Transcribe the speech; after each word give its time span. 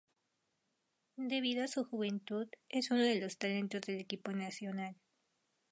Debido 1.17 1.63
a 1.63 1.67
su 1.67 1.85
juventud, 1.85 2.47
es 2.69 2.89
uno 2.89 3.03
de 3.03 3.19
los 3.21 3.37
talentos 3.37 3.81
del 3.81 3.99
equipo 3.99 4.31
nacional. 4.31 4.95